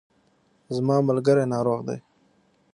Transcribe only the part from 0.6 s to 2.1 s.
زما ملګری ناروغ دی